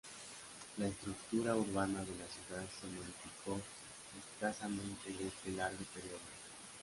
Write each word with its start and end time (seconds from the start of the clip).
La 0.77 0.87
estructura 0.87 1.55
urbana 1.55 1.99
de 1.99 2.09
la 2.15 2.25
ciudad 2.25 2.65
se 2.81 2.87
modificó 2.87 3.61
escasamente 4.19 5.11
en 5.11 5.27
este 5.27 5.51
largo 5.51 5.83
periodo. 5.93 6.17